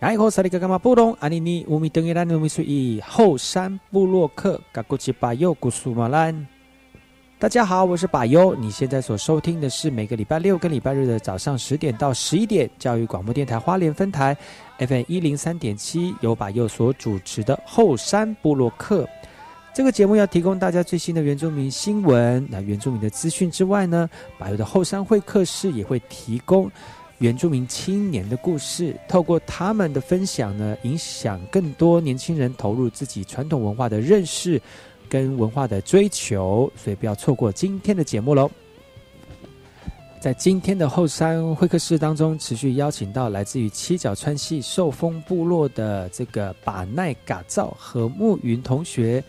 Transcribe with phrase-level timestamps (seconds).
[0.00, 1.16] 哎，好，萨利格干嘛布隆？
[1.20, 6.46] 阿尼尼乌米登伊兰努米苏伊后山布洛克，嘎古吉巴尤古苏马兰。
[7.38, 8.54] 大家好，我是巴尤。
[8.56, 14.36] 你现在所收听的是每个礼拜六跟礼拜日的早上十点到十一点，教育广播电台花莲分台
[14.78, 19.08] FM 一零三点七，由巴尤所主持的后山部落客。
[19.72, 26.70] 这个节目要提供大家最新的原住民新闻、那原住民的资讯之外呢，巴尤的后山会客室也会提供。
[27.18, 34.60] 原住民青年的故事，透过他们的分享呢，影响更多年轻人投入自己传统文化的认识
[35.08, 38.50] 跟文化的追求，所以不要错过今天的节目喽。
[40.20, 49.22] 在今天的后山会客室当中，持续邀请到来自于七角川系寿丰部落的这个把奈嘎造和木云同学。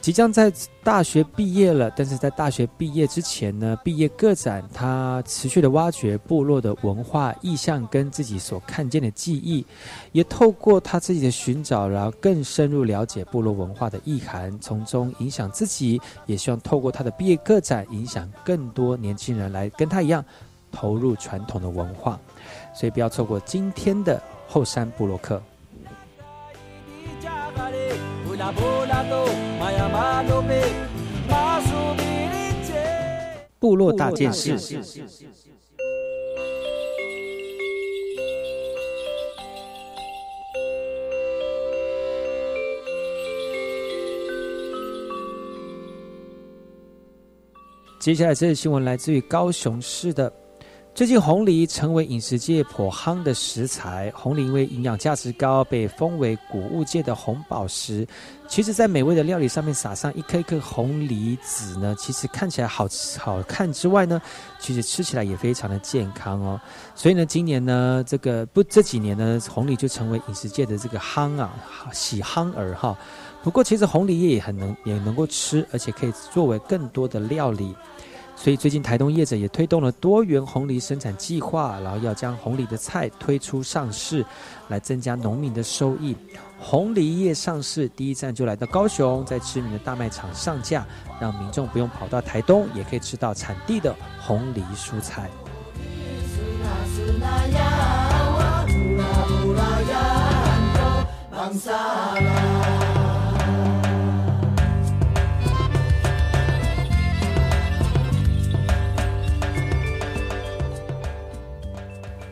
[0.00, 0.50] 即将在
[0.82, 9.66] 大学毕业了，但是在大学毕业之前呢，毕业个展他持续的挖掘部落的文化意象跟自己所看见的记忆，
[10.12, 20.24] 也透过他自己的寻找，然后更深入了解部落文化的意涵，从中影响自己，也希望透过他的毕业个展影响更多年轻人来跟他一样
[20.72, 22.18] 投入传统的文化，
[22.74, 25.42] 所以不要错过今天的后山部落客。
[33.58, 34.56] 部落大件事。
[47.98, 50.32] 接下来这则新闻来自于高雄市的。
[50.98, 54.12] 最近红梨成为饮食界颇夯的食材。
[54.16, 58.04] 红梨因为营养价值高，被封为谷物界的红宝石。
[58.48, 64.20] 其实，在美味的料理上面撒上一颗一颗红梨子呢，其实看起来好好看之外呢，
[64.58, 66.60] 其实吃起来也非常的健康哦。
[66.96, 71.54] 所以呢，今年呢，这个不这几年呢，红梨就成为饮食界的这个夯啊，
[71.92, 72.98] 喜夯儿哈。
[73.44, 77.72] 不过，其实红梨也很能也能够吃，而且可以作为更多的料理。
[78.40, 84.24] 所以最近台东业者也推动了多元红梨生产计划，然后要将红梨的菜推出上市，
[84.68, 86.16] 来增加农民的收益。
[86.60, 90.86] 红梨叶上市第一站就来到高雄，在知名的大卖场上架，
[91.20, 95.28] 让民众不用跑到台东，也可以吃到产地的红梨蔬菜。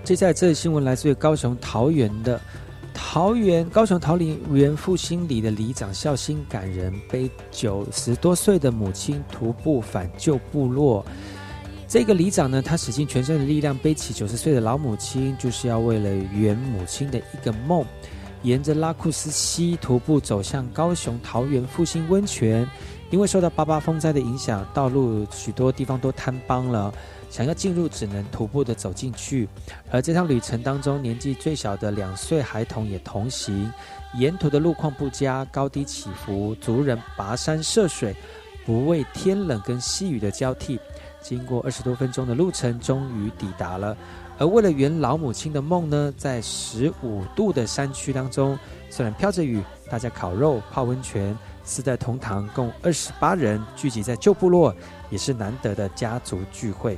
[0.06, 2.40] 接下来，这新闻来自于高雄桃园的
[2.94, 11.04] 桃园高雄桃林园复兴里的里长孝心感人，背九十多岁的母亲徒步返旧部落。
[11.88, 17.84] 这个里长呢，他使尽全身的力量背起九十岁的老母亲，就是要为了圆母亲的一个梦，
[18.42, 22.64] 沿着拉库斯溪徒步走向高雄桃园复兴温泉。
[23.10, 26.94] 因为受到八八风灾的影响，道路许多地方都坍崩了。
[27.28, 29.48] 想要进入，只能徒步的走进去。
[29.90, 33.72] 而这趟旅程当中，年纪最小的两岁孩童也同行。
[34.14, 38.16] 沿途的路况不佳，高低起伏，族人跋山涉水，
[38.64, 40.80] 不畏天冷跟细雨的交替。
[41.20, 43.96] 经过二十多分钟的路程，终于抵达了。
[44.38, 48.56] 而为了圆老母亲的梦呢，在十五度的山区当中，
[48.88, 54.74] 虽然飘着雨，大家烤肉、泡温泉，四代同堂，共二十八人聚集在旧部落，
[55.10, 56.96] 也是难得的家族聚会。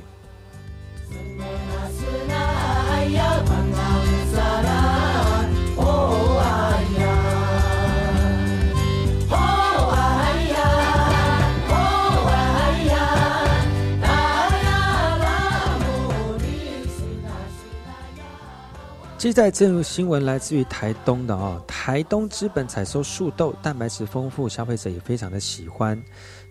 [19.17, 26.01] 接在这则新闻来自于台东的哦，台东资本采收树豆，蛋白质丰富，消费者也非常的喜欢。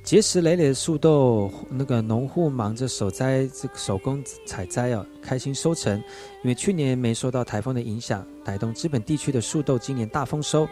[0.08, 5.98] 结实累累的树豆，那个农户忙着手摘，这个手工采摘哦，开心收成。
[6.42, 10.66] 因为去年没受到台风的影响，台东资本地区的树豆今年大丰收。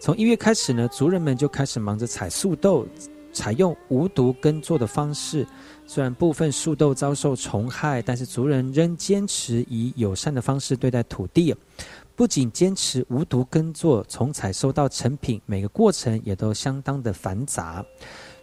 [0.00, 2.86] 从一月开始呢，族人们就开始忙着采树豆，
[3.30, 5.46] 采用无毒耕作的方式。
[5.86, 11.54] 虽然部分树豆遭受虫害，但是族人仍坚持以友善的方式对待土地。
[12.16, 17.84] 不仅坚持无毒耕作，从采收到成品，每个过程也都相当的繁杂。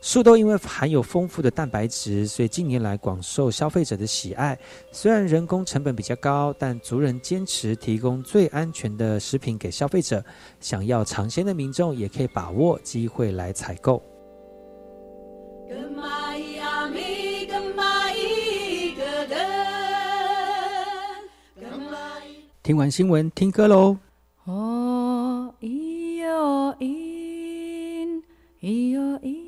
[0.05, 4.55] 树豆因为含有丰富的蛋白质，所以近年来广受消费者的喜爱。
[4.91, 10.23] 虽然人工成本比较高，但族人坚持提供最安全的食品给消费者。
[10.59, 13.99] 想要尝鲜的民众也可以把握机会来采购。
[22.61, 23.97] 听完新闻，听歌喽。
[24.43, 28.21] 哦咿哟咿，
[28.61, 29.44] 咿哟咿，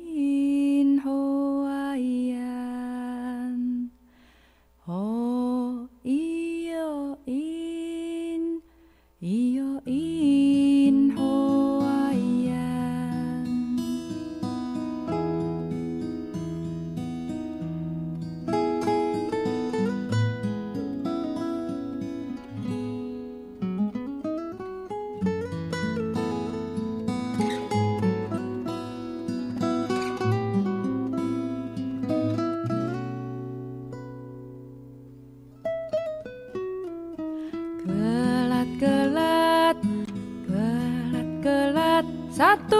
[4.88, 8.62] 哦咿哟咿，
[9.20, 9.78] 咿
[42.38, 42.77] Esatto.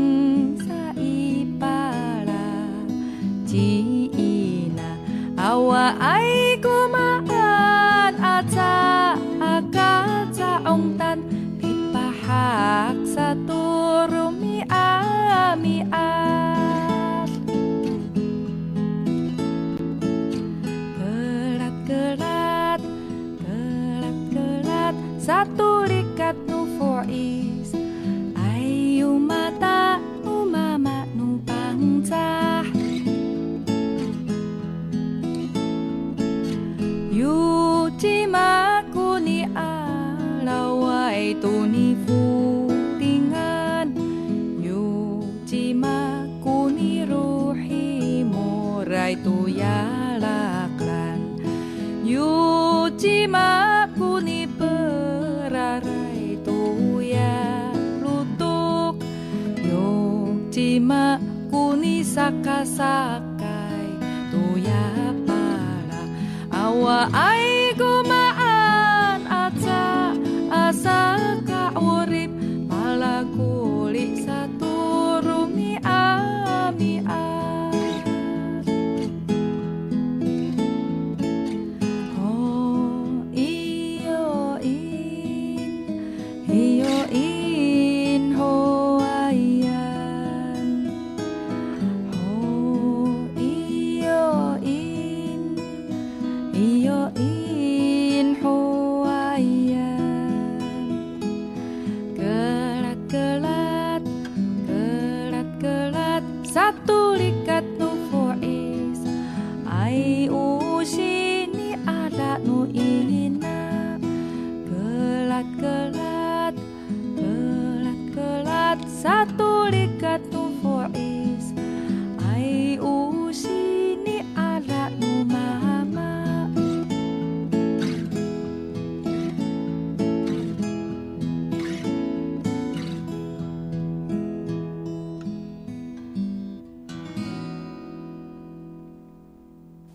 [0.66, 2.48] saipala.
[3.50, 3.70] Ji
[4.18, 4.90] ina
[5.38, 6.39] awa ai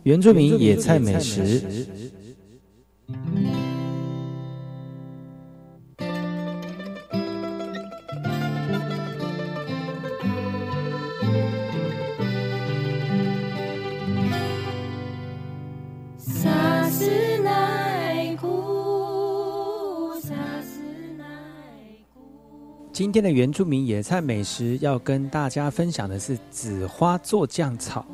[0.04, 1.60] 原住民野菜美食。
[16.18, 17.10] 萨斯
[17.42, 20.82] 奈古，萨斯
[21.16, 21.24] 奈
[22.12, 22.20] 古。
[22.92, 28.04] 今天的原住民野菜美食要跟大家分享的是紫花做酱草。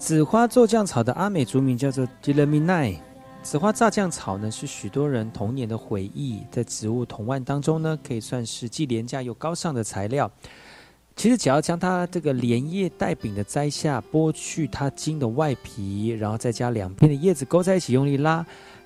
[0.00, 3.02] 紫花做酱草的阿美族名叫做 d i l a m i n a
[3.42, 10.30] 紫花炸酱草呢，是许多人童年的回忆，在植物童玩当中呢，可以算是既廉价又高尚的材料。
[11.16, 18.44] 其实只要将它这个连叶带柄的摘下，剥去它茎的外皮，然后再将两边的叶子勾在一起，用力拉，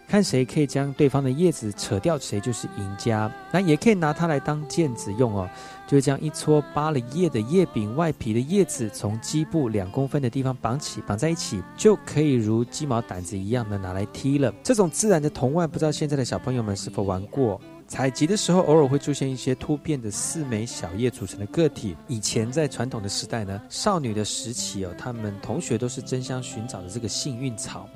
[0.09, 3.31] 看谁可以将对方的叶子扯掉，谁就是赢家。
[3.53, 5.49] 那也可以拿它来当毽子用哦，
[5.87, 14.53] 就将一撮扒了叶的叶柄外皮的叶子，从基部两公分的地方绑起，绑在一起，就可以如鸡毛掸子一样的拿来踢了。
[14.63, 17.61] 这种自然的童玩，不知道现在的小朋友们是否玩过？
[17.87, 21.95] 采集的时候，偶尔会出现一些突变的四枚小叶组成的个体。
[22.09, 27.87] 以前在传统的时代呢，少女的时期哦，她们同学都是争相寻找的这个幸运草。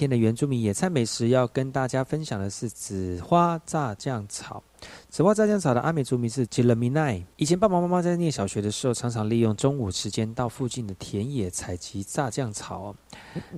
[0.00, 4.62] 天的原住民野菜美食要跟大家分享的是紫花炸酱草。
[5.10, 7.22] 紫花炸酱草的阿美族名是吉勒米奈。
[7.36, 12.96] 以前爸爸妈妈在念小学的时候，常常利用中午时间到附近的田野采集炸酱草。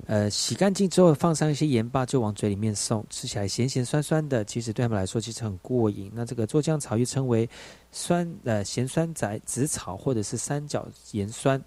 [0.05, 6.11] 呃，洗干净之后放上一些盐巴，就往嘴里面送，吃起来咸咸酸酸的，其实对他们来说其实很过瘾。
[6.13, 7.49] 那这个做酱草又称为
[7.89, 11.63] 酸呃咸酸仔紫草或者是三角盐酸。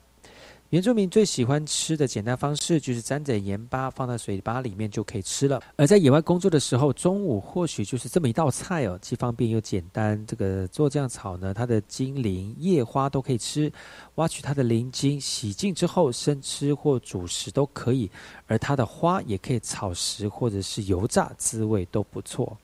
[0.70, 5.62] 原住民最喜欢吃的简单方式就是沾着盐巴放在嘴巴里面就可以吃了。
[5.76, 10.26] 而在野外工作的时候，中午或许就是这么一道菜哦，既方便又简单。
[10.26, 13.72] 这个做酱草呢，它的茎鳞、叶花都可以吃，
[14.16, 18.11] 挖取它的鳞茎，洗净之后生吃或煮食都可以。
[18.48, 22.59] 而它的花也可以炒食或者是油炸，滋味都不错。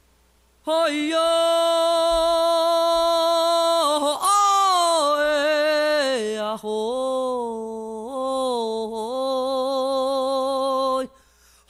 [0.65, 1.17] 哎呦，
[4.19, 4.23] 哎
[6.35, 7.02] 呀吼！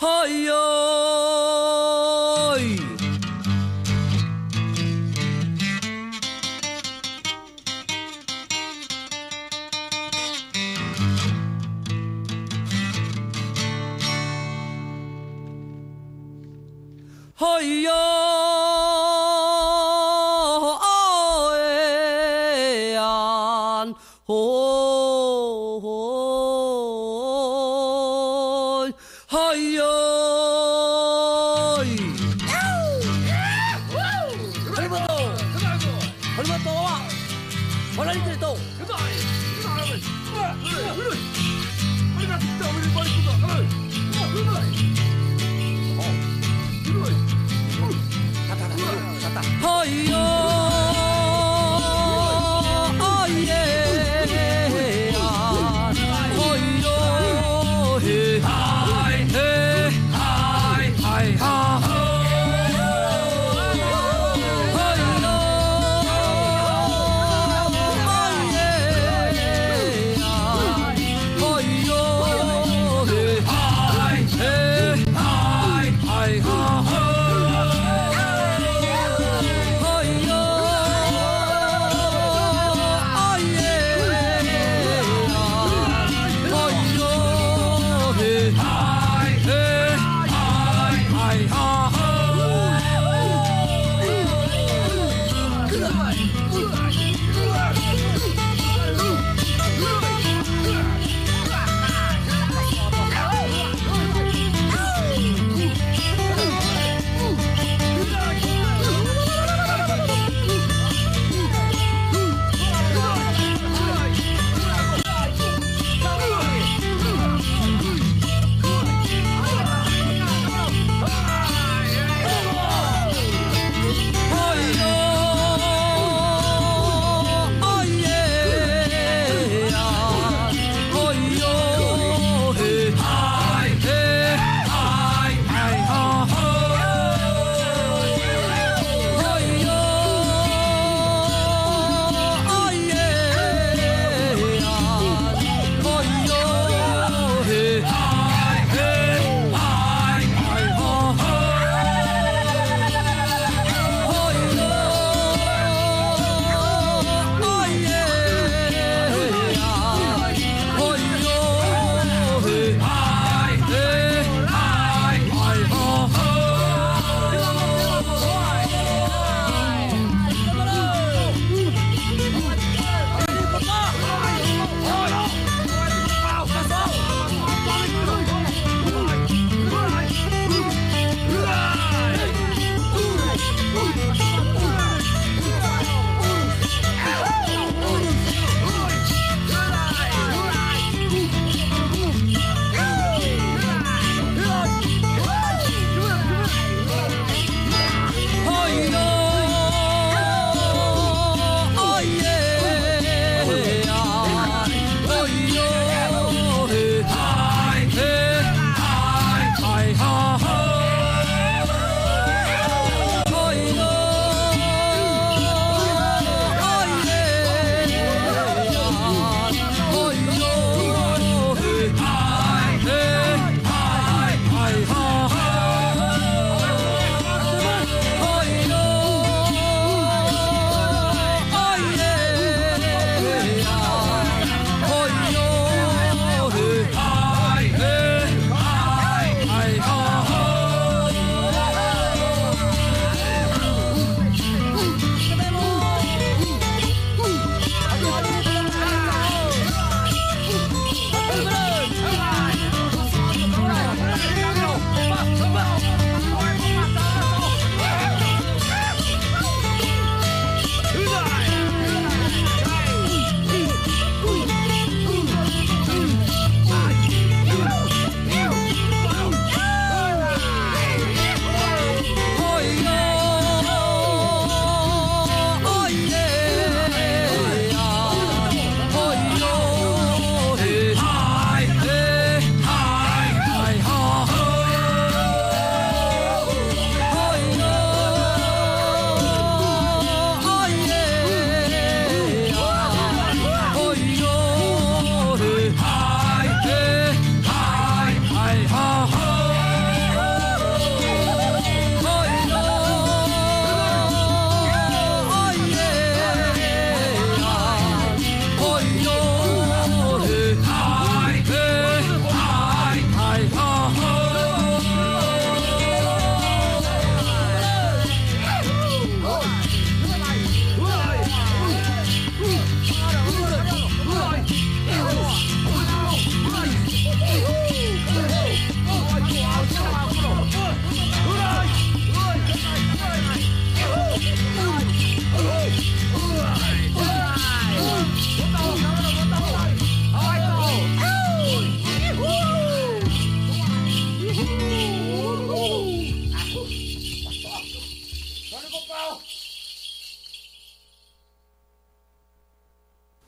[0.03, 0.82] Hayır.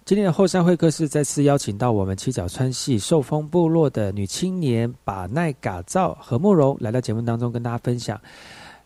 [0.04, 8.20] 今天的后山会客室再次邀请到我们七角川系寿丰部落的女青年把奈嘎造何慕容来到节目当中，跟大家分享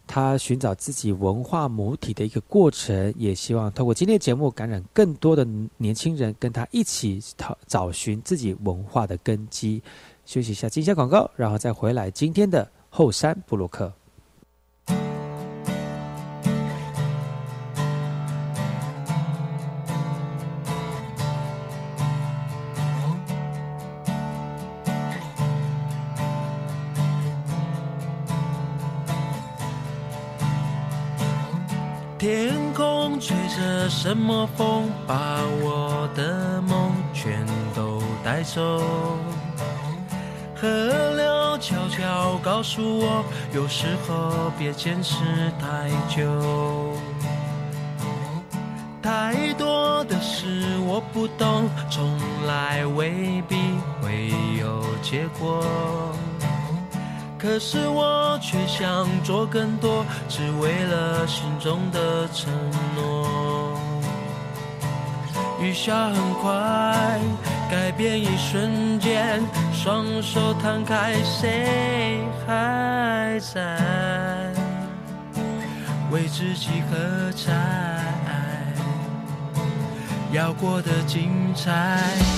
[0.06, 5.44] 她寻找自己文化母体的一个过程，也希望透过今天的节目感染更多的
[5.76, 9.82] 年轻人，跟她一起找找寻自己文化的根基。
[10.24, 13.92] 休息一下，进下广告，然后再回来今天的后山部落克。
[33.88, 38.82] 什么风，把我的梦全都带走。
[40.54, 40.68] 河
[41.14, 45.24] 流悄悄告诉我，有时候别坚持
[45.60, 46.92] 太久。
[49.02, 53.56] 太多的事我不懂，从来未必
[54.02, 55.64] 会有结果。
[57.38, 62.52] 可是我却想做更多，只为了心中的承
[62.96, 63.57] 诺。
[65.60, 67.18] 雨下很快，
[67.68, 69.42] 改变一瞬间，
[69.72, 73.76] 双手摊开，谁还在
[76.12, 77.52] 为自己喝彩？
[80.32, 82.37] 要过得精彩。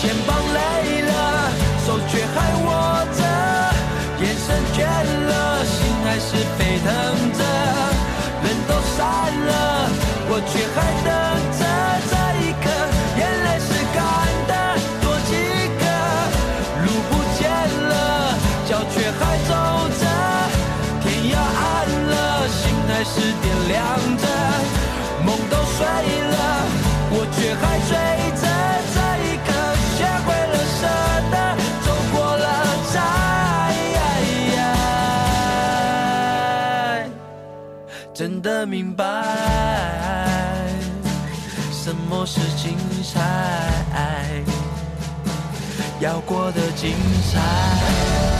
[0.00, 1.12] 肩膀累了，
[1.86, 2.66] 手却还握
[3.18, 3.20] 着，
[4.18, 4.80] 眼神倦
[5.28, 6.88] 了，心还是沸腾
[7.36, 7.40] 着。
[8.42, 8.98] 人都散
[9.44, 9.50] 了，
[10.30, 11.06] 我却还等
[11.52, 11.60] 着
[12.08, 12.66] 这一刻，
[13.18, 14.00] 眼泪是干
[14.48, 14.52] 的，
[15.02, 15.30] 多几
[15.76, 15.84] 个。
[16.80, 17.44] 路不见
[17.90, 17.92] 了，
[18.66, 19.52] 脚却还走
[20.00, 20.02] 着，
[21.04, 21.60] 天要暗
[22.08, 23.78] 了，心还是点亮
[24.16, 24.24] 着。
[25.26, 26.34] 梦都碎了，
[38.40, 39.04] 的明白
[41.72, 44.42] 什么是精彩，
[46.00, 46.94] 要过得精
[47.32, 48.39] 彩。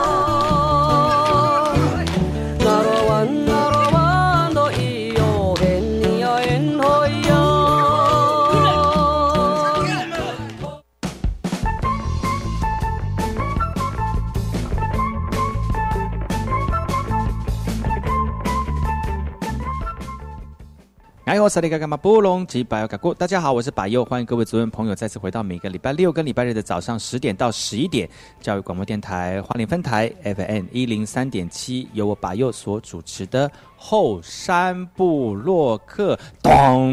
[21.31, 28.09] 哎，我是那个干嘛布隆吉百佑嘎古，大家好，我是白佑，欢迎各位族人朋友再次回到每个礼拜六跟礼拜日的早上十点到十一点，
[28.41, 33.49] 教育广播电台花莲分台 FM 一零三点七，由我白佑所主持的
[33.83, 36.17] 后山部落客。
[36.43, 36.91] 咚！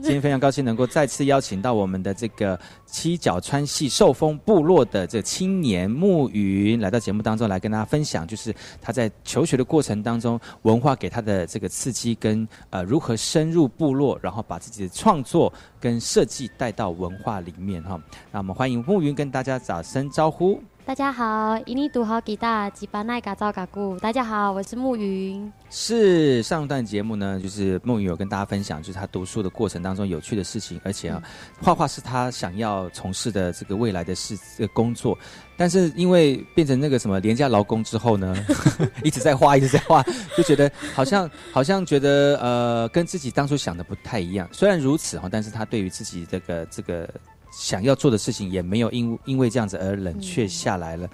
[0.00, 18.00] 今天非常高兴能够再次邀请到我们的这个七角川系寿丰部落的这青年暮云来到节目当中来跟大家分享，就是他在求学的过程当中，文化给他的这个刺激跟呃如何深入部落，然后把自己的创作跟设计带到文化里面哈。
[18.30, 20.60] 那我们欢迎暮云跟大家打声招呼。
[20.86, 23.96] 大家好，印尼读好吉大吉巴奈嘎造嘎古。
[24.00, 25.52] 大家好，我是暮云。
[25.68, 31.22] 是上段节目呢，就是梦云有跟大家分享，就是他读书的过程当中有趣的事情，而且啊，
[31.60, 35.16] 画画是他想要从事的这个未来的事这个工作，
[35.56, 38.34] 但是因为变成那个什么廉价劳工之后呢，
[39.04, 40.02] 一直在画，一直在画，
[40.36, 44.48] 就觉得好像好像觉得呃，跟自己当初想的不太一样。
[44.50, 47.08] 虽然如此哈，但是他对于自己这个这个。
[47.50, 51.08] 想要做的事情也没有因因为这样子而冷却下来了。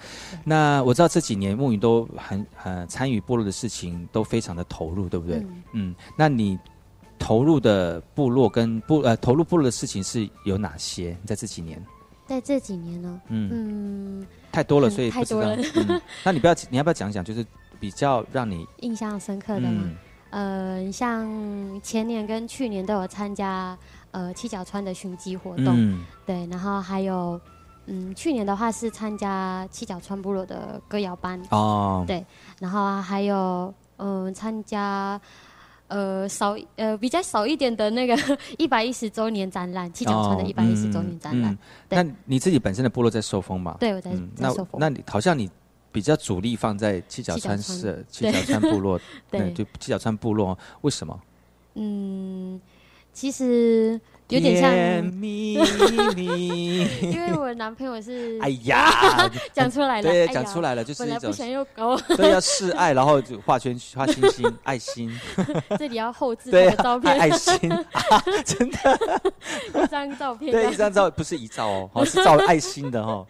[0.45, 5.45] 那我知道这几年梦云都很呃参与部落的事情，都非常的投入，对不对？
[5.73, 6.59] 嗯，那你
[7.19, 11.17] 投入的部落跟部呃投入部落的事情是有哪些？
[11.25, 11.83] 在这几年，
[12.27, 13.21] 在这几年呢？
[13.29, 15.57] 嗯，太多了，所以太多了。
[16.23, 17.45] 那你不要你要不要讲讲，就是
[17.81, 19.91] 比较让你印象深刻的吗？
[20.31, 21.27] 呃，像
[21.83, 23.77] 前年跟去年都有参加。
[24.17, 27.39] 呃，七角川的巡机活动，对，然后还有，
[27.85, 32.25] 嗯，去年的话是参加七角川部落的歌谣班，哦，对，
[32.59, 35.21] 然后还有，嗯，参加，
[35.89, 38.17] 呃，少，呃，比较少一点的那个
[38.57, 41.59] 一百一十周年展览，七角川的一百一十周年展览。
[41.91, 43.77] 那你自己本身的部落在受封嘛？
[43.79, 44.81] 对，我在在寿丰。
[44.81, 45.51] 那你好像你
[45.93, 48.99] 比较主力放在七角川市，七角川部落，
[49.31, 51.21] 对，就七角川部落，为什么？
[51.75, 52.59] 嗯。
[53.17, 53.99] 其实
[54.29, 54.71] 有点像，
[55.17, 55.59] 因
[57.19, 65.11] 为我男朋友是， 哎呀，讲出来了，对，讲出来了，就是一种想又高， 对，要示爱，然后就画圈画星星，爱心，
[65.79, 67.59] 这里要后置的照片，爱心，
[68.45, 68.77] 真的，
[69.83, 73.27] 一张照片，对，一张照，不是遗照哦，好是照爱心的哦，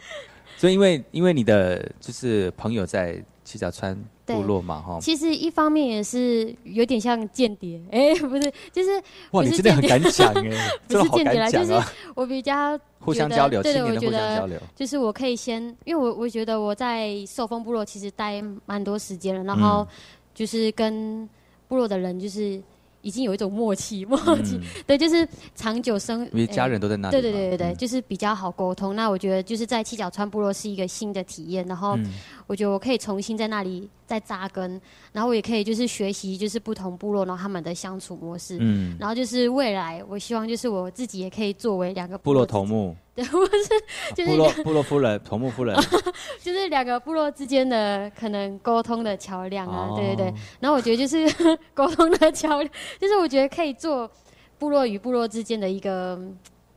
[0.56, 3.22] 所以因为因为你的就是朋友在。
[3.46, 3.96] 七角川
[4.26, 8.90] 部落嘛，哈，其实一方面也是有点像间谍， 哎，不是，就是
[9.30, 11.72] 哇，你真的很敢讲哎， 不是间谍啦，就是
[12.14, 19.86] 我比较互相交流，对对，我觉得就是我可以先，因为我我觉得我在受风部落其实待蛮多时间了，然后
[20.34, 21.28] 就是跟
[21.68, 22.62] 部落的人就是。
[23.06, 28.96] 已经有一种默契， 默契，对，就是长久生，因为家人都在那里，对对对对对，就是比较好沟通。
[28.96, 31.96] 那我觉得就是在七角川部落是一个新的体验，然后
[32.48, 34.80] 我觉得我可以重新在那里再扎根，
[35.12, 42.96] 然后我也可以就是学习就是不同部落然后他们的相处模式，嗯，然后就是未来我希望就是我自己也可以作为两个部落头目。
[43.16, 45.74] 对， 不是，就是部落部落夫人、头目夫人，
[46.40, 50.34] 就是两个部落之间的可能沟通的桥梁啊，对对对。
[50.60, 51.26] 然后我觉得就是
[51.74, 54.08] 沟通的桥梁，就是我觉得可以做
[54.58, 56.20] 部落与部落之间的一个。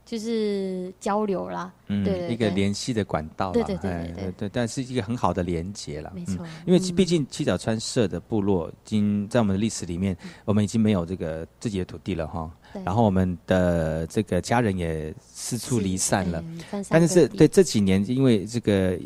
[0.09, 6.43] 就是交流啦，嗯，对，一个联系的管道，对对对对对，但是一个很好的连接了，没错。
[6.65, 12.49] 因为毕竟七角川社的部落，已经在我们的历史里面，我们已经没有这个自己的土地了哈。
[12.83, 16.43] 然后我们的这个家人也四处离散了，
[16.89, 18.97] 但是这对这几年，因为这个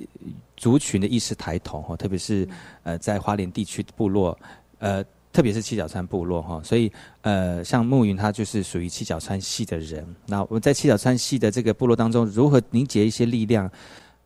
[0.56, 2.48] 族群的意识抬头哈，特别是
[2.84, 4.40] 呃在花莲地区部落，
[4.80, 5.04] 呃。
[5.34, 10.06] 特别是七角川部落哈，所以呃，像暮云他就是属于七角川系的人。
[10.28, 13.70] 那我们在七角川系的这个部落当中，如何凝结一些力量？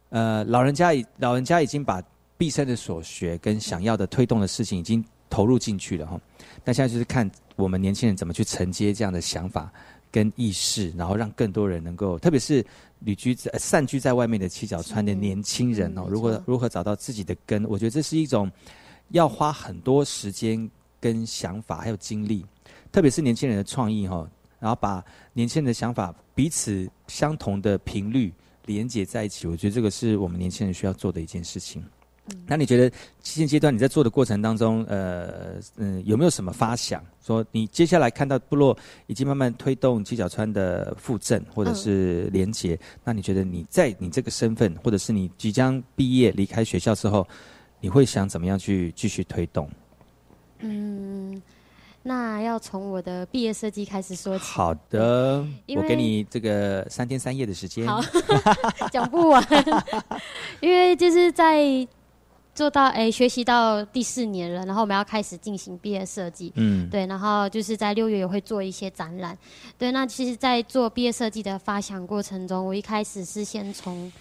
[0.10, 2.04] 呃，老人家已老人家已经把
[2.38, 6.20] 毕生的所学跟想要的推动的事情已经投入进去了哈。
[6.66, 9.72] 那现在就是看我们年轻人怎么去承接这样的想法
[10.12, 12.66] 跟意识，然后让更多人能够，特别是
[13.00, 17.64] 旅居在散居在外面的七角川的年轻人哦，如何如何找到自己的根？
[17.64, 18.52] 我觉得这是一种
[19.12, 20.70] 要花很多时间。
[21.00, 22.46] 跟想法还有精力，
[22.92, 24.28] 特别是年轻人的创意哈，
[24.60, 28.34] 然后把年轻人的想法彼此相同的频率
[28.66, 31.84] 连接在一起，我觉得这个是我们年轻人需要做的一件事情。
[32.46, 32.92] 那你觉得
[33.22, 37.02] 现阶段你在做的过程当中，呃嗯，有没有什么发想？
[37.24, 47.26] 说你接下来看到部落已经慢慢推动七角川的复振或者是连结，那你觉得你在你这个身份，或者是你即将毕业离开学校之后，
[47.80, 49.70] 你会想怎么样去继续推动？
[50.60, 51.42] 嗯，
[52.04, 54.44] 那要从我的毕业设计开始说起。
[54.46, 55.46] 好的，
[55.76, 57.86] 我给你这个三天三夜的时间。
[57.88, 58.02] 好，
[58.92, 59.46] 讲不完，
[60.62, 61.88] 因为就是在
[62.56, 66.52] 做到哎学习到第四年了，然后我们要开始进行毕业设计。
[66.56, 69.38] 嗯，对，然后就是在六月也会做一些展览。
[69.78, 74.12] 对，那其实，在做毕业设计的发想过程中，我一开始是先从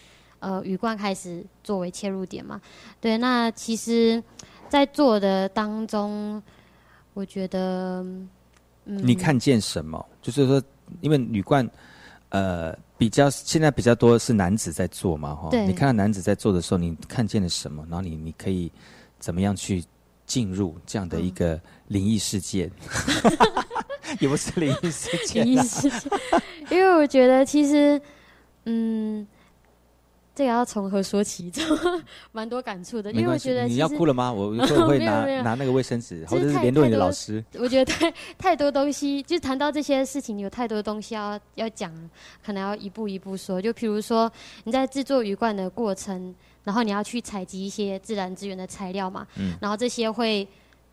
[0.40, 2.60] 呃雨冠开始作为切入点嘛。
[3.00, 4.22] 对，那其实。
[4.68, 6.42] 在做的当中，
[7.14, 8.04] 我觉得，
[8.84, 10.04] 你看见什么？
[10.20, 10.62] 就是说，
[11.00, 11.68] 因为女冠，
[12.30, 15.50] 呃，比较现在比较多是男子在做嘛，哈。
[15.66, 17.84] 你看到男子在做的时候，你看见了什么？
[17.88, 18.70] 然后你你可以
[19.18, 19.84] 怎么样去
[20.26, 22.70] 进入这样的一个灵异事件？
[24.20, 26.02] 也不是灵异事件，灵异事件。
[26.70, 28.00] 因为我觉得，其实，
[28.64, 29.26] 嗯。
[30.36, 31.50] 这个要从何说起？
[32.30, 34.30] 蛮多感触的，因为我觉得你要哭了吗？
[34.30, 34.50] 我
[34.86, 37.42] 会拿拿那个卫生纸，或者是联络你的老师。
[37.54, 41.90] 我觉得太太多东西，就谈到这些事情，有太多东西要要讲，
[42.44, 43.62] 可能要一步一步说。
[43.62, 44.30] 就比如说
[44.64, 46.34] 你在制作鱼罐的过程，
[46.64, 50.46] 然后你要去采集一些自然资源的材料嘛，嗯，然后这些会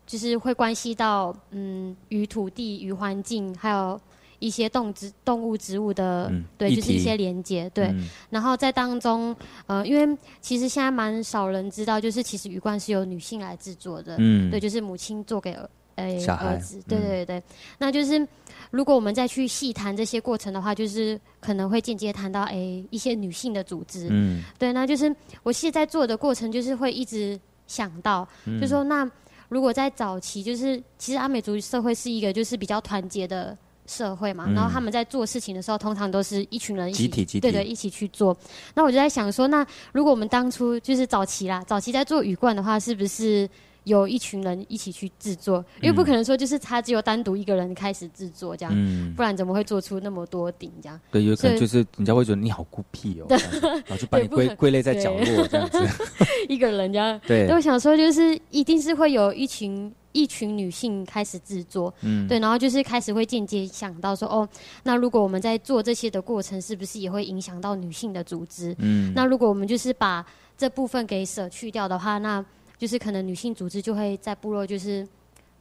[0.06, 4.00] 就是会关系到嗯与土地、与环境还有。
[4.44, 7.90] 一些动植动物、植物的，对，就是一些连接，对。
[8.28, 9.34] 然后在当中，
[9.66, 15.56] 呃，因为其实现在蛮少人知道，就是其实鱼罐是由女性来制作的，嗯，对，就是母亲做给
[15.94, 17.42] 呃儿子，对对对。
[17.78, 18.28] 那就是
[18.70, 24.74] 如果我们再去细谈这些过程的话，就是可能会间接谈到哎一些女性的组织，嗯，对。
[24.74, 28.28] 那就是我现在做的过程，就是会一直想到，
[28.60, 29.10] 就说那
[29.48, 33.56] 如果在早期，就是其实阿美族社会是一个就是比较团结的。
[33.86, 38.36] 社会嘛，然后他们在做事情的时候，通常都是一群人集体集体对对一起去做。
[38.74, 43.48] 那我就在想说，那如果我们当初就是早期啦，早期在做雨冠的话，是不是
[43.84, 45.62] 有一群人一起去制作？
[45.82, 48.72] 因为不可能说就是他只有单独一个人开始制作这样，
[49.14, 50.98] 不然怎么会做出那么多顶这样？
[51.10, 53.26] 对，有可能就是人家会觉得你好孤僻哦，
[53.84, 55.78] 然后就把你归归类在角落这样子。
[56.48, 59.92] 一个人家对，我想说就是一定是会有一群。
[60.14, 64.48] 一群女性开始制作，嗯，对，然后就是开始会间接想到说，哦，
[64.84, 68.74] 那如果我们在做这些的过程，是不是也会影响到女性的组织？
[68.78, 70.24] 嗯，那如果我们就是把
[70.56, 72.42] 这部分给舍去掉的话，那
[72.78, 75.04] 就是可能女性组织就会在部落就是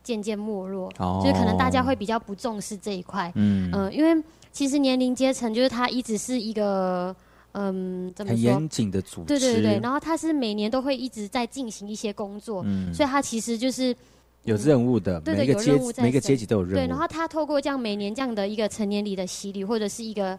[0.03, 3.71] 渐渐没落，哦，就是可能大家会比较不重视这一块，嗯。
[3.73, 7.15] 嗯，因为其实年龄阶层就是它一直是一个，
[7.53, 8.37] 嗯，怎么说？
[8.37, 13.95] 很严谨的组织，对对对，然后它是每年都会一直在进行一些工作，嗯，所以它其实就是。
[14.43, 15.71] 有任务的，每个阶
[16.01, 16.75] 每个阶级都有任务。
[16.75, 20.37] 对，然后他透过这样每年这样的一个成年礼的洗礼，或者是一个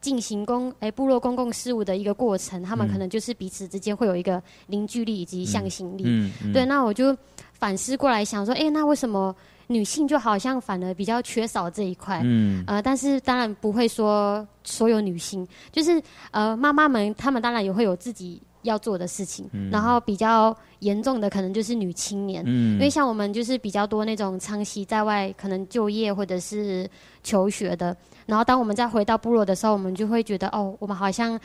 [0.00, 6.04] 进行公哎部落公共事务的一个过程，他们可能就是彼此之间会有一个凝聚力以及向心力。
[6.06, 6.52] 嗯嗯。
[6.52, 7.16] 对，那我就
[7.52, 9.34] 反思过来想说，哎，那为什么
[9.66, 12.20] 女性就好像反而比较缺少这一块？
[12.22, 12.62] 嗯。
[12.68, 18.40] 呃，但是当然不会说所有女性，就是呃妈妈们，她们当然也会有自己。
[18.62, 26.88] 要做的事情，然后比较严重的可能就是女青年，因为像我们就是比较多那种长期在外可能就业或者是
[27.22, 27.96] 求学的，
[28.26, 31.38] 然后当我们再回到部落的时候，我们就会觉得哦，我们好像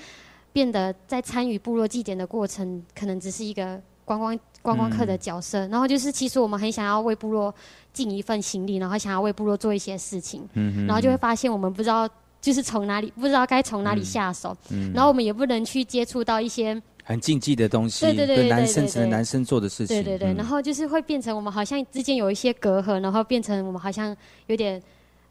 [0.53, 7.53] 变得在参与部落祭典的过程，可能只是一个观光观光客的角色，然后就是其实我们很想要为部落
[7.93, 10.47] 尽一份心力，然后想要为部落做一些事情，
[10.87, 12.09] 然后就会发现我们不知道
[12.41, 14.55] 就是从哪里不知道该从哪里下手，
[14.93, 16.79] 然后我们也不能去接触到一些。
[17.07, 20.33] 很禁忌的东西，对对对，男生只能男生做的事情，对对对。
[20.33, 24.13] 然后就是会变成我们好像之间有一些隔阂，然后变成我们好像
[24.47, 24.81] 有点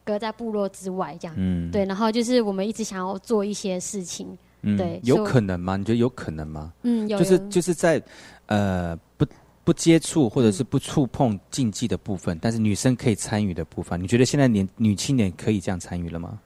[0.03, 1.35] 隔在部落之外这样。
[1.37, 1.85] 嗯，对。
[1.85, 4.35] 然后就是我们一直想要做一些事情，
[4.75, 4.99] 对。
[5.03, 5.77] 有可能吗？
[5.77, 6.73] 你觉得有可能吗？
[6.81, 7.19] 嗯，有。
[7.19, 8.01] 就是就是在
[8.47, 9.23] 呃不
[9.63, 16.39] 不接触或者是不触碰禁忌的部分，但是女生可以参与的部分，你觉得现在年女青年可以这样参与了吗？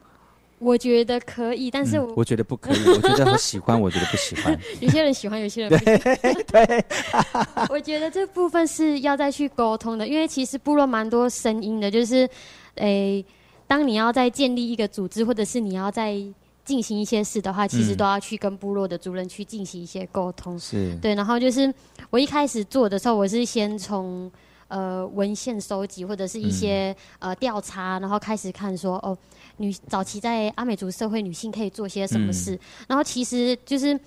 [0.62, 2.78] 我觉得可以，但是我、我觉得不可以。
[2.88, 4.56] 我觉得我喜欢，我觉得不喜欢。
[4.80, 6.36] 有些人喜欢，有些人不喜欢。
[6.46, 6.86] 对，
[7.68, 12.30] 我觉得这部分是要再去沟通的，因为其实部落蛮多声音的，就是，
[12.76, 13.26] 诶，
[13.66, 16.16] 当你要再建立一个组织，或者是你要在
[16.64, 20.60] 进行一些事的话，其实都要去跟部落的主人去进行一些沟通。
[20.60, 21.74] 是对，然后就是
[22.12, 24.32] 我一开始做的时候，我是先从
[24.68, 29.18] 呃文献收集或者是一些呃调查，然后开始看说哦。
[29.58, 32.60] 女早期在阿美族社会，女性可以做些什么事？
[32.88, 34.00] 然后其实就是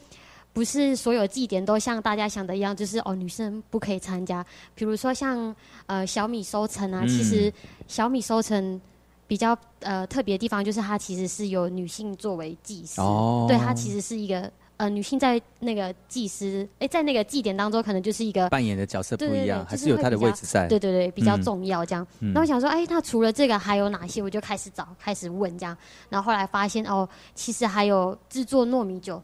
[0.52, 4.44] 不是所有祭典都像大家想的一样，就是哦，女生不可以参加。
[4.74, 5.54] 比如说像
[5.86, 7.52] 呃小米收成啊，其实
[7.88, 8.80] 小米收成
[9.26, 13.00] 比较呃特别的地方，就是它其实是由女性作为祭司，
[13.48, 14.50] 对，它其实是一个。
[14.76, 20.66] 呃，女性在那个祭司，哎，在那个祭典当中，可能就是一个扮演的角色不一样，还是有她的位置在。
[20.66, 22.06] 对对对，比较重要这样。
[22.18, 24.20] 那我想说，哎，那除了这个还有哪些？
[24.20, 25.76] 我就开始找，开始问这样。
[26.08, 29.22] 然后后来发现，哦，其实还有制作糯米酒。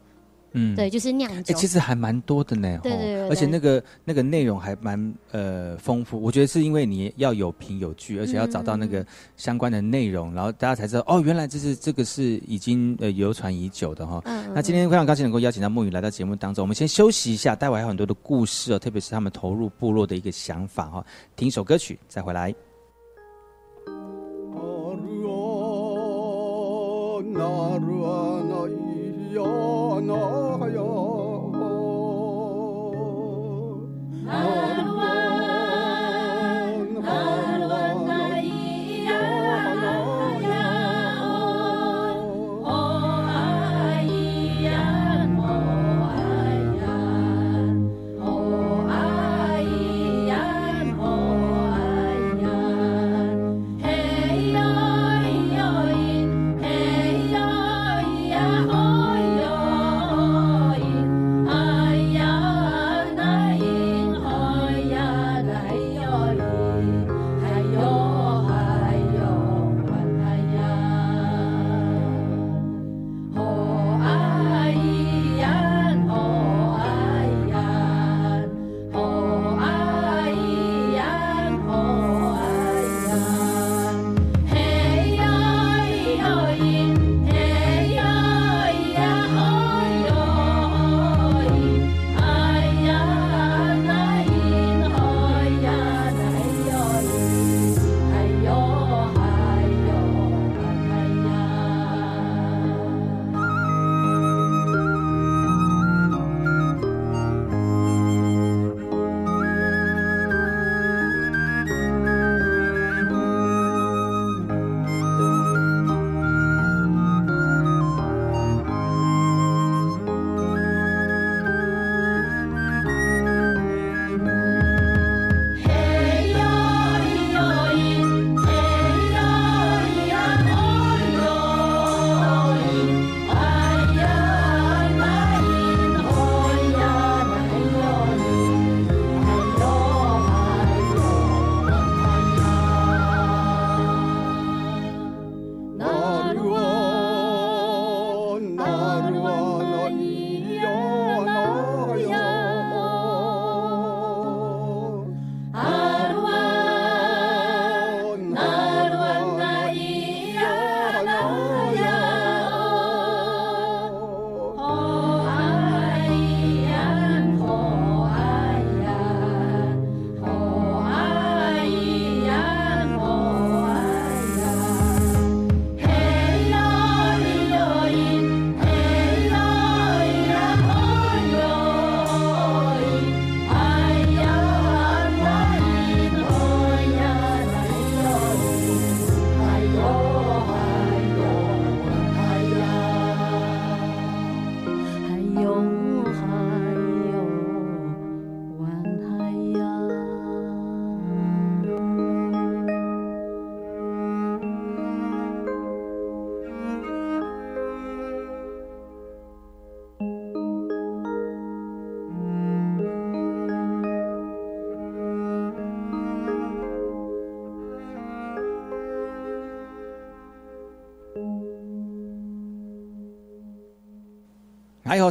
[0.53, 1.55] 嗯，对，就是酿酒。
[1.55, 6.21] 其实还蛮多的呢，对对，而且那个那个内容还蛮呃丰富。
[6.21, 9.05] 我觉得是因为你要有凭有据，而且要找到那个
[9.37, 14.21] 相关的内容，然后大家才知道哦，原来这是这个是已经呃流传已久的哈。
[14.25, 21.05] 嗯那今天非常高兴能够邀请到木雨来到节目当中，我们先休息一下，待会还有很多的故事哦，特别是他们投入部落的一个想法哈。
[21.35, 22.53] 听一首歌曲再回来。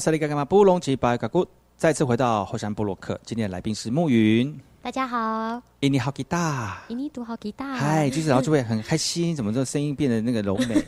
[0.00, 1.46] 萨利嘎嘎嘛布隆吉巴嘎古，
[1.76, 3.20] 再次回到后山布洛克。
[3.22, 4.58] 今天的来宾是暮云。
[4.80, 10.82] 大家好，印尼好吉大，印尼读好吉大，嗨，就是然后就会很开心，怎么这声音变得那个柔美？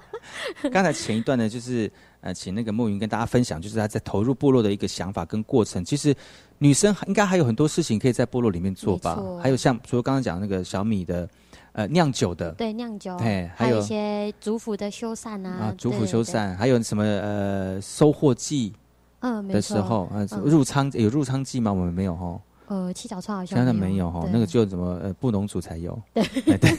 [0.70, 1.90] 刚才前一段呢，就是
[2.20, 5.82] 呃，请那个暮云跟大家分享，就是他在投入部落的一个想法跟过程。
[5.82, 6.14] 其实
[6.58, 9.18] 女生应该还有很多事情可以在部落里面做吧？
[9.42, 11.26] 还有像除了刚刚讲那个小米的
[11.72, 18.72] 呃酿酒的，对酿酒，哎，还有一些族服的修缮啊，族服修缮，还有什么呃收获季
[19.20, 21.72] 嗯的时候呃入仓有入仓季吗？
[21.72, 22.40] 我们没有哈。
[22.66, 26.00] 呃，七角川好像现在没有哈，那个就怎么呃布农族才有。
[26.14, 26.24] 对
[26.56, 26.78] 对。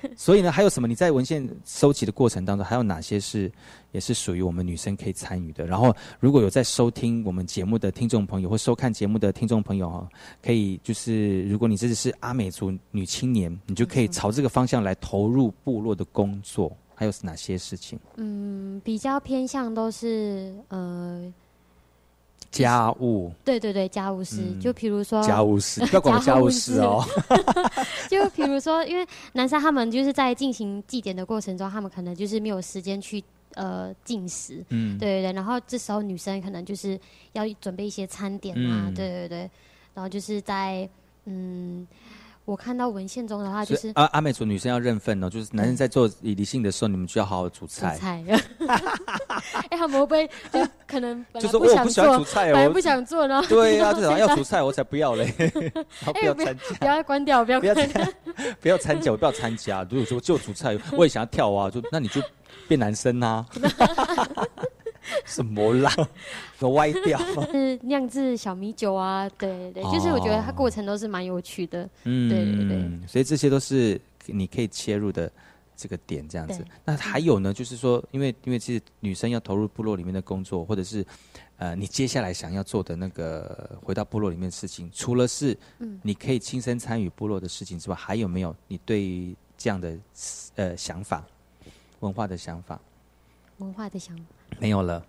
[0.16, 0.86] 所以呢，还有什么？
[0.86, 3.50] 你在文献收集的过程当中，还有哪些是
[3.92, 5.66] 也是属于我们女生可以参与的？
[5.66, 10.08] 然后，如果有在收听我们节目的听众朋友，或收看节目的听众朋友哈，
[10.42, 16.70] 可以就是，如果你这是阿美族女青年，你就可以朝这个方向来投入部落的工作。
[16.98, 17.98] 还有哪些事情？
[18.16, 21.32] 嗯，比较偏向都是呃。
[22.58, 27.04] 家务，对对对，家务事，就比如说家务事， 不要管家务事哦。
[28.10, 33.22] 就比如说，因为男生他们就是在进行祭典的过程中，他们可能就是没有时间去
[33.54, 35.32] 呃进食，嗯，对对对。
[35.32, 36.98] 然后这时候女生可能就是
[37.32, 39.50] 要准备一些餐点啊，对对对。
[39.94, 40.88] 然后就是在
[41.24, 41.86] 嗯。
[42.46, 47.94] 我看到文献中的话，就是阿阿美族女生要认份哦，就是男人在做理性的时候，你们就要好好煮菜。
[47.96, 48.24] 煮菜，
[49.68, 53.42] 哎，他们会不会就可能就是我不喜欢煮菜哦，我不想做呢。
[53.50, 55.26] 对呀，至少要煮菜，我才不要嘞。
[56.14, 57.74] 不要参加，不要关掉，不要 不要
[58.60, 59.84] 不要参加，我不要参加。
[59.90, 62.22] 如果说就煮菜，我也想要跳啊，就那你就
[62.68, 63.44] 变男生呐。
[65.28, 65.92] 什么啦？
[66.58, 67.18] 都歪掉。
[67.50, 71.88] 是酿制小米酒啊，对对，就是我觉得它过程都是蛮有趣的。
[72.04, 73.06] 嗯，对对对。
[73.08, 75.30] 所以这些都是你可以切入的
[75.76, 76.64] 这个点，这样子。
[76.84, 81.04] 那还有呢，就是说，因为因为其实女生要投入部落里面的工作，或者是
[81.58, 89.98] 呃，你接下来想要做的那个回到部落里面的事情，除了是嗯，你可以亲身参与部落的事情之外，还有没有你对这样的
[90.54, 91.24] 呃想法、
[92.00, 92.80] 文化的想法？
[93.58, 94.22] 文化的想法
[94.58, 95.02] 没有了，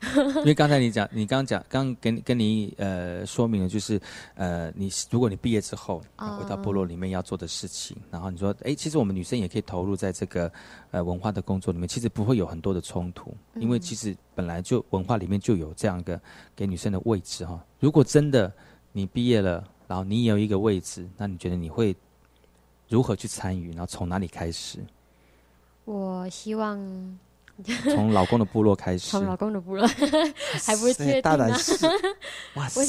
[0.40, 4.00] 因为刚才你讲，你刚刚讲，刚跟跟你呃说明了，就是
[4.34, 10.50] 呃，你如果你毕业之后回到部落里面要做的事情，然后你说，哎，其实我们女生也可以投入在这个
[10.90, 16.18] 呃文化的工作里面，其实不会有很多的冲突，因为其实本来就文化里面就有这样一个
[16.56, 17.62] 给女生的位置哈。
[17.78, 18.50] 如果真的
[18.92, 21.94] 你毕业了，然后你也有一个位置，那你觉得你会
[22.88, 23.70] 如何去参与？
[23.72, 24.78] 然后从哪里开始？
[25.84, 26.78] 我希望。
[27.94, 29.86] 从老公的部落开始，从老公的部落
[30.64, 31.86] 还不确定大胆是，
[32.54, 32.80] 哇塞！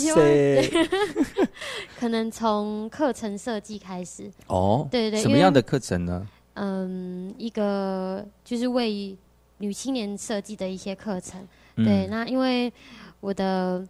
[1.99, 6.27] 可能从课程设计开始哦，对对对，什么样的课程呢？
[6.55, 9.17] 嗯，一个就是为
[9.59, 11.47] 女青年设计的一些课程。
[11.75, 12.71] 对，那因为
[13.21, 13.87] 我的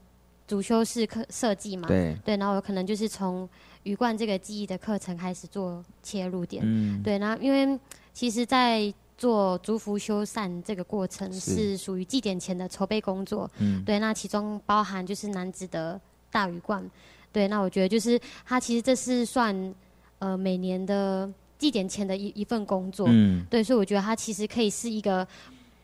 [0.48, 3.50] 主修是课设计嘛，对对，然后我可能就是从
[3.84, 6.62] 鱼贯这个记忆的课程开始做切入点。
[6.66, 7.80] 嗯，对，那因为
[8.14, 11.78] 其实，在做族服修缮这个过程是。
[11.78, 16.00] 属于祭典前的筹备工作，嗯，对，那其中包含就是男子的
[16.30, 16.84] 大鱼罐，
[17.32, 19.74] 对，那我觉得就是他其实这是算
[20.20, 25.28] 呃每年的祭典前的一一份工作，嗯，对，所以我觉得他其实可以是一个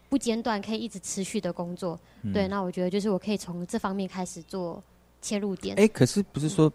[0.09, 1.99] 不间断、可以一直持续的工作，
[2.33, 4.81] 对，那我觉得就是我可以从这方面开始做
[5.21, 5.75] 切入点。
[5.77, 6.71] 哎，可是不是说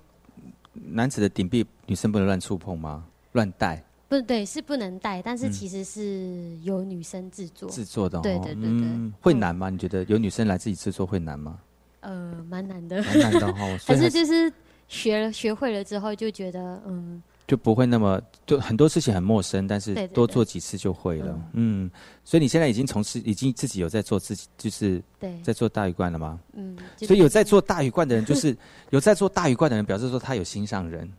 [0.73, 3.05] 男子的顶壁女生不能乱触碰吗？
[3.33, 3.85] 乱戴？
[4.21, 9.71] 不对，是不能带，但是其实是由女生制作制作的，对对对对，会难吗？
[9.71, 11.59] 你觉得有女生来自己制作会难吗？
[12.01, 13.61] 呃，蛮难的，蛮难的哈。
[13.87, 14.53] 可是就是
[14.87, 21.41] 学了学会了之后，就觉得嗯，就不会那么就很多事情很陌生，但是多做几次就会了。
[21.55, 21.91] 嗯，
[22.23, 26.39] 所以你现在已经从事，已经自己有在做自己，就是对在做大鱼罐了吗？
[26.53, 28.55] 嗯，所以有在做大鱼罐的人，就是
[28.91, 31.11] 有在做大鱼罐的人，表示说他有心上人，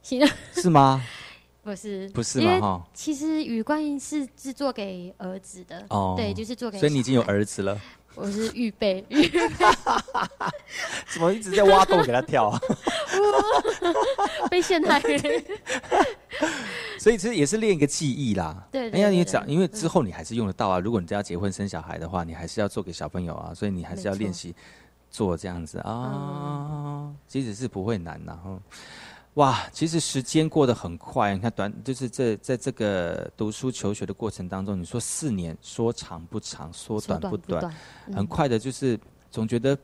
[0.00, 1.04] 心是吗？
[1.62, 2.82] 不是不是嘛哈？
[2.94, 6.78] 其实羽冠是制作给儿子的哦，对，就是做给。
[6.78, 7.78] 所以你已经有儿子了。
[8.16, 9.48] 我是预备预备。
[11.12, 12.60] 怎么一直在挖洞给他跳啊？
[14.50, 15.00] 被陷害。
[16.98, 18.66] 所以其实也是练一个技艺啦。
[18.72, 18.90] 对。
[18.90, 20.80] 哎呀，你讲，因为之后你还是用得到啊。
[20.80, 24.54] 如果你真要结婚生小孩的话，你还是要做给小朋友啊，所以你还是要练习
[25.08, 27.10] 做这样子啊。
[27.28, 28.58] 其实是不会难的哈。
[29.34, 31.32] 哇，其实时间过得很快。
[31.34, 37.72] 你看，短就是这在这个读书求学的过程当中，你说四年，说长不长，说短不短，
[38.12, 38.98] 很快的，就是
[39.30, 39.78] 总觉得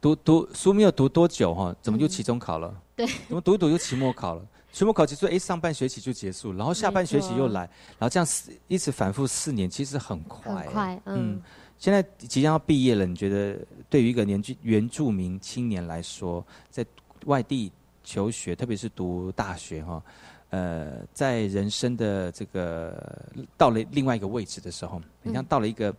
[0.00, 2.74] 读读书没有读多久哈，怎么就期中考了？
[2.96, 4.44] 对，怎么读读就期末考了？
[4.72, 7.60] 期末考结束，哎，上半学期就结束，然后下半学期又来，
[7.98, 10.64] 然后这样四一直反复四年，其实很快。
[10.64, 11.40] 很快，嗯。
[11.78, 13.58] 现在即将要毕业了，你觉得
[13.88, 16.84] 对于一个年居原住民青年来说，在
[17.26, 17.70] 外地？
[18.04, 20.02] 求学，特别是读大学哈，
[20.50, 23.24] 呃，在人生的这个
[23.56, 25.94] 到了另外一个位置的时候，你像到了一个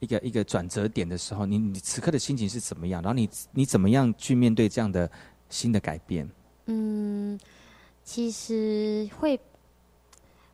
[0.00, 3.02] 一个一个转折点的时候，你你此刻的心情是怎么样？
[3.02, 5.10] 然后你你怎么样去面对这样的
[5.48, 6.28] 新的改变？
[6.66, 7.38] 嗯，
[8.04, 9.38] 其实会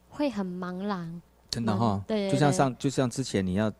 [0.08, 3.72] 会很茫然，真的哈，对，就像上就像之前你要。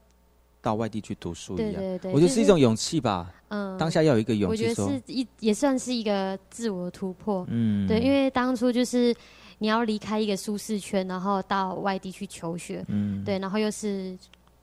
[0.65, 3.31] 到外地去读书一样，对对对，我觉得是一种勇气吧。
[3.49, 4.65] 嗯，当下要有一个勇气。
[4.65, 7.47] 我觉得是一也算是一个自我突破。
[7.51, 9.15] 嗯，对，因为当初就是
[9.59, 12.83] 你要离开一个舒适圈，然后到外地去求学。
[12.89, 14.17] 嗯，对，然后又是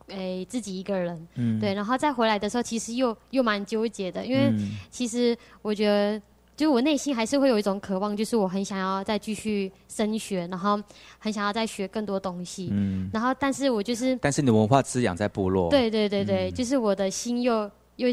[0.07, 1.27] 诶自己一个人。
[1.35, 4.51] 嗯，对，然后再回来的时候，其实又又蛮纠结的，因为
[4.89, 6.19] 其实我觉得。
[6.55, 10.79] 就我内心还是会有一种渴望，就是我很想要再继续升学，然后
[11.17, 12.69] 很想要再学更多东西。
[12.71, 15.69] 嗯，然后但是我就是，但是你的文化滋养在部落。
[15.69, 18.07] 对对对对，就是我的心又又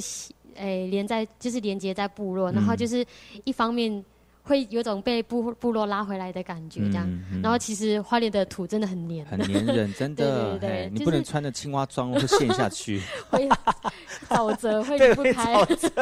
[0.55, 3.05] 诶连在，就是连接在部落，然后就是
[3.45, 4.05] 一方面。
[4.49, 7.07] 会有种被部部落拉回来的感觉，这样。
[7.43, 10.57] 然后其实花莲的土真的很黏，很黏人，真的。
[10.59, 13.03] 对 对对，你不能穿着青蛙装会陷下去。
[13.31, 13.47] 会
[14.29, 15.55] 沼泽会离不开。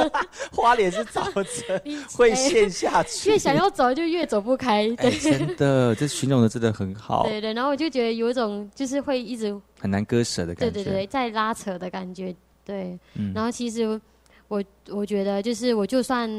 [0.55, 1.82] 花莲是沼泽，
[2.16, 3.30] 会陷下去。
[3.30, 4.88] 越想要走就越走不开。
[4.97, 7.24] 对，真的，这形容的真的很好。
[7.24, 10.72] 对对，然后我就觉得有一种就是会一直很难割舍的感觉。
[10.72, 12.32] 对对对，在拉扯的感觉。
[12.64, 12.97] 对，
[13.34, 14.01] 然后其实。
[14.49, 16.30] 我我觉得就是，我就算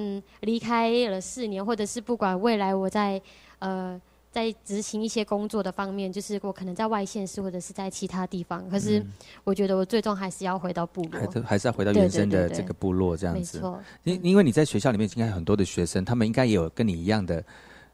[0.41, 3.21] 离开了四年，或者是不管未来我在
[3.59, 3.99] 呃
[4.31, 9.03] 在执行一些工作的方面，就是我可能在外县市或者是在其他地方，可是
[9.43, 13.57] 我觉得我最终还是要回到部落，还是还是要回到原生的这个部落这样子。
[13.57, 17.43] 没错，因因为你在学校里面应该很多的学生，他们应该也有跟你一样的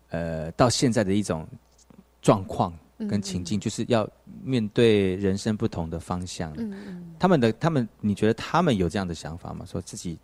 [0.09, 1.47] 呃到现在的一种
[2.21, 2.73] 状况。
[3.09, 4.07] 跟情境就是要
[4.43, 6.53] 面对人生不同的方向。
[7.19, 9.65] 他们的他们，你觉得他们有这样的想法吗？
[9.69, 10.17] 说自己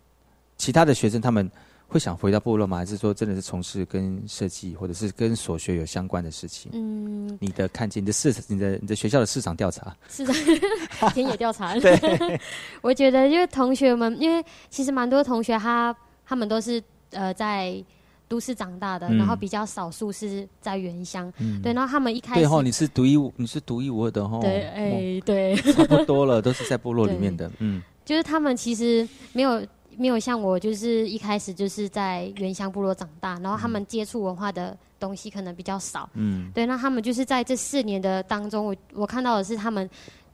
[0.56, 1.50] 其他的学生他们
[1.88, 2.76] 会想回到部落吗？
[2.76, 6.70] 还是说真的是从事跟设计或者是跟所学有相关的事情？
[6.74, 10.34] 嗯，你的看见，你的市，你的你的学校的市场调查，市场
[11.12, 11.74] 田野调查。
[11.80, 12.40] 对，
[12.82, 15.94] 我觉得因为同学们，因为其实蛮多同学他
[16.24, 17.84] 他们都是呃在。
[18.30, 21.30] 都市长大的，然后比较少数是在原乡，
[21.64, 29.66] 对，然后他们一开始，对哈，你是独一无，你是独一无二的哈，对，哎，对，差不多了，都是在部落里面的，嗯， 就是他们其实没有
[29.96, 39.90] 没有像我，就是一开始就是在原乡部落长大，然后他们接触文化的东西可能比较少，嗯，对，那他们就是在这四年的当中，我我看到的是他们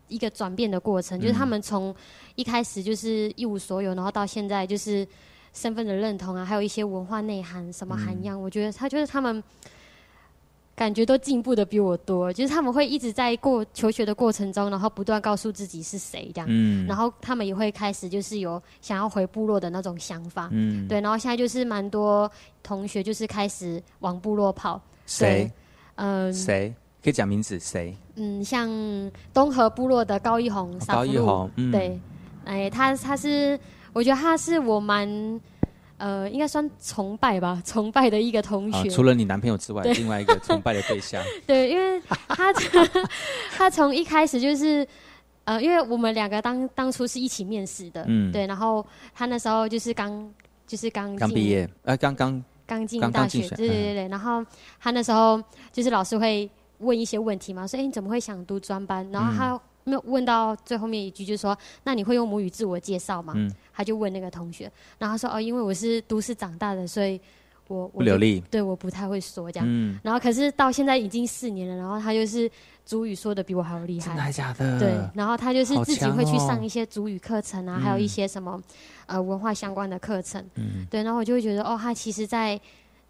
[0.08, 1.96] 一个转变的过程，就是他们从
[2.34, 5.08] 一开始就是一无所有，然后到现在就是。
[5.56, 9.42] 身份的认同啊，还有一些文化内涵什么涵养，我觉得他就是他们
[10.74, 22.30] 感觉都进步的比我多，就是他们会一直在过求学的过程中，然后不断告诉自己是谁这样，嗯，然后他们也会开始就是有想要回部落的那种想法，嗯，对，然后现在就是蛮多
[22.62, 25.50] 同学就是开始往部落跑，谁？
[25.94, 27.58] 嗯，谁可以讲名字？
[27.58, 27.96] 谁？
[28.16, 28.68] 嗯，像
[29.32, 31.98] 东河部落的高一红，高一红，对，
[32.44, 33.58] 哎，他他是。
[33.96, 35.40] 我觉得他是我蛮，
[35.96, 38.90] 呃，应该算崇拜吧， 崇拜的一个同学。
[38.90, 41.22] 除了你男朋友之外，另外一个崇拜的对象。
[41.46, 42.52] 对，因为他
[43.56, 44.86] 他从一开始就是，
[45.44, 48.84] 呃，因为我们两个当当初是一起面试的，嗯，对，然后
[49.14, 50.30] 他那时候就是刚
[50.66, 54.44] 就是刚刚毕业，呃，刚刚刚进大学，对对对对，然后
[54.78, 55.42] 他那时候
[55.72, 59.10] 就是老师会问一些问题嘛，说哎你怎么会想读专班？
[59.10, 59.58] 然后他。
[59.88, 63.32] 没有问到最后面一句，就是说，那你会用母语自我介绍吗？
[63.76, 67.20] 他就问那个同学，然后他说，哦，因为我是都市长大的，所以
[67.68, 69.98] 我不流利，对，我不太会说这样。
[70.02, 72.50] 然后可是到现在已经四年了，然后他就是
[72.86, 74.78] 主语说的比我还要厉害，真的假的？
[74.80, 78.58] 对，然后他就是自己会去上一些主语课程啊，还有一些什么
[79.04, 80.42] 呃文化相关的课程。
[80.54, 82.58] 嗯，对，然后我就会觉得，哦，他其实在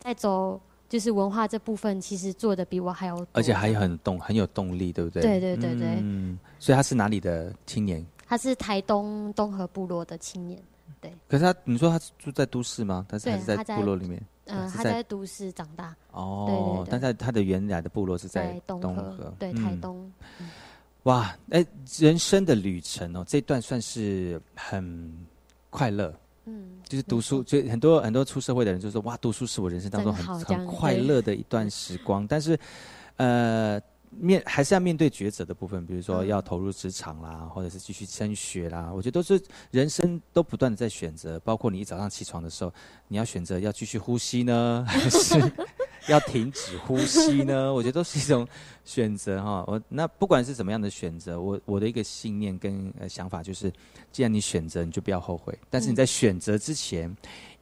[0.01, 0.61] 在走。
[0.89, 5.21] 就是文化这部分，其实做的比我还要，而且还有很动，很有动力，对不对？
[5.21, 5.89] 对对对对。
[6.01, 8.07] 嗯，所以他是哪里的青年？
[8.27, 10.62] 他是台东东河部落的青年，
[11.01, 11.12] 对。
[11.29, 13.07] 可是他，你说他住在都市吗？
[13.09, 14.22] 他是还是在部落里面？
[14.47, 15.95] 嗯，他在都市长大。
[16.12, 20.11] 哦，但是他的原来的部落是在东河，对台东。
[21.05, 21.64] 哇，哎，
[21.99, 25.12] 人生的旅程哦，这段算是很
[25.70, 26.12] 快乐。
[26.45, 32.24] 嗯，就是读书，就很多很多出社会的人就说，哇，读书是我人生当中很很快乐的一段时光。
[32.27, 32.57] 但是，
[33.16, 33.81] 呃，
[34.11, 39.41] 面还是要面对抉择的部分，比如说要投入职场啦，或者是继续升学啦，我觉得都是
[39.71, 41.39] 人生都不断的在选择。
[41.41, 42.73] 包括你一早上起床的时候，
[43.09, 45.41] 你要选择要继续呼吸呢，还 是？
[46.09, 47.75] 要停止呼吸呢？
[47.75, 48.47] 我觉得都是一种
[48.85, 49.65] 选择哈。
[49.67, 53.73] 我那不管是怎么样的选择，我我的一个信念跟呃想法就是，
[54.13, 55.59] 既然你选择，你就不要后悔。
[55.69, 57.13] 但是你在选择之前，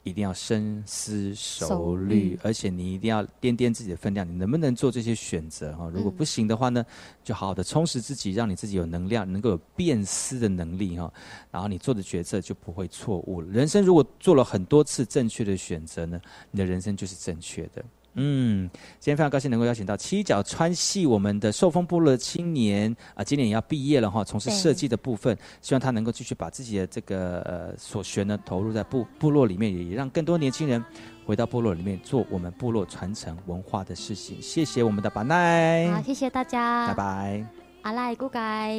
[0.05, 5.91] 一定要深思熟虑，而且你一定要掂掂自己的分量，你能不能做这些选择哈？
[5.93, 6.85] 如果不行的话呢，
[7.25, 11.13] 就好好的充实自己，让你自己有能量，能够有辨思的能力哈。
[11.51, 13.41] 然后你做的决策就不会错误。
[13.41, 17.85] 人生如果做了很多次正确的选择呢，你的人生就是正确的。
[18.15, 30.83] 嗯，今天非常高兴能够邀请到七角川系我们的受风部落青年啊，今年也要毕业了哈，从事设计的部分，希望他能够继续把自己的这个呃所学呢投入在部部落里面，也让更多年轻人
[31.27, 34.41] 回到部落里面做我们部落传承文化的事情。
[34.41, 37.47] 谢谢我们的巴奈，好，谢谢大家，拜拜，
[37.83, 38.79] 阿赖古盖。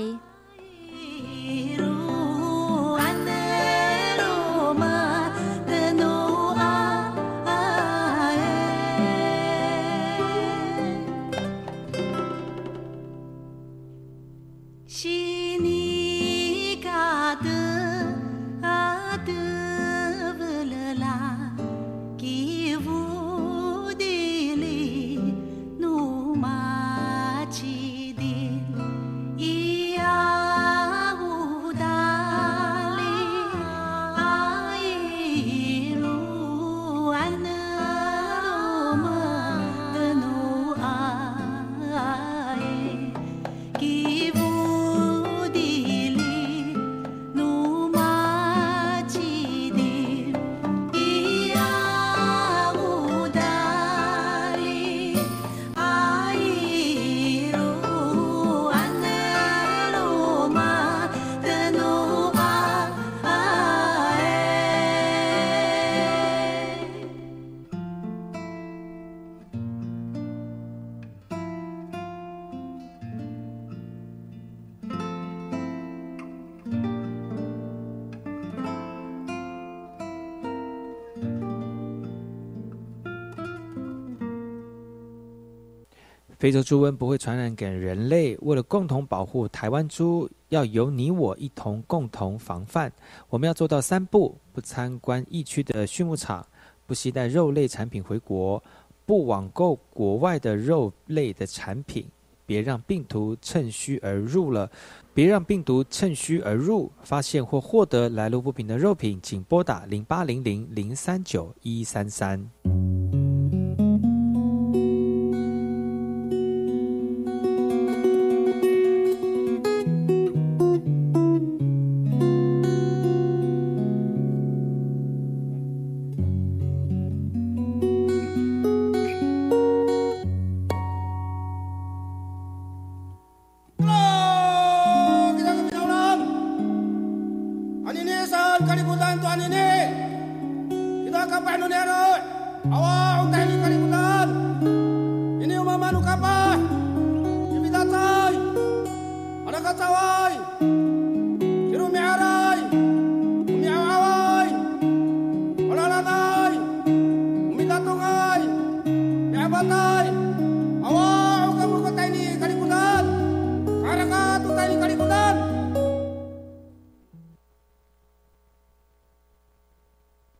[86.45, 88.37] 非洲猪瘟不会传染给人类。
[88.41, 92.93] 为了共同保护台湾猪，要由你我一同共同防范。
[93.29, 96.45] 我们要做到三不：不参观疫区的畜牧场，
[96.85, 98.63] 不携带肉类产品回国，
[99.07, 102.05] 不网购国外的肉类的产品。
[102.45, 104.69] 别让病毒趁虚而入了，
[105.15, 106.91] 别让病毒趁虚而入。
[107.01, 112.47] 发现或获得来路不明的肉品，请拨打零八零零零三九一三三。